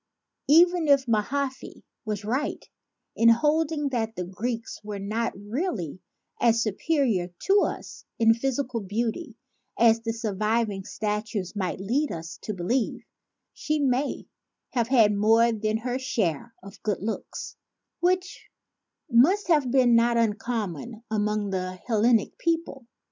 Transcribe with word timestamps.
Even 0.47 0.87
if 0.87 1.05
Mahaffy 1.05 1.83
was 2.05 2.25
right 2.25 2.67
in 3.15 3.29
holding 3.29 3.89
that 3.89 4.15
the 4.15 4.23
Greeks 4.23 4.79
were 4.83 4.97
not 4.97 5.31
really 5.37 5.99
so 6.41 6.51
su 6.53 6.71
perior 6.71 7.31
to 7.41 7.61
us 7.61 8.03
in 8.17 8.33
physical 8.33 8.81
beauty 8.81 9.35
as 9.77 9.99
the 10.01 10.11
surviving 10.11 10.85
statues 10.85 11.55
might 11.55 11.79
lead 11.79 12.11
us 12.11 12.39
to 12.41 12.51
believe, 12.51 13.01
she 13.53 13.77
may 13.77 14.25
have 14.71 14.87
had 14.87 15.13
more 15.13 15.51
than 15.51 15.77
her 15.77 15.99
share 15.99 16.55
of 16.63 16.73
the 16.73 16.79
good 16.81 17.03
looks 17.03 17.55
which 17.99 18.49
ON 19.11 19.21
THE 19.21 19.27
LENGTH 19.27 19.39
OF 19.41 19.45
CLEOPATRA'S 19.45 19.45
NOSE 19.45 19.47
must 19.47 19.47
have 19.65 19.71
been 19.71 19.95
not 19.95 20.17
uncommon 20.17 21.03
among 21.11 21.51
the 21.51 21.75
Hel 21.85 22.01
lenic 22.01 22.39
peoples. 22.39 22.85